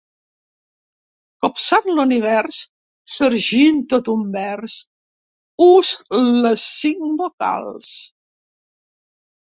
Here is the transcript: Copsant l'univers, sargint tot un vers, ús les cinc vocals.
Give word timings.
Copsant 1.45 1.89
l'univers, 1.99 2.57
sargint 3.17 3.79
tot 3.93 4.11
un 4.15 4.25
vers, 4.39 4.81
ús 5.69 5.95
les 6.19 6.69
cinc 6.83 7.25
vocals. 7.25 7.97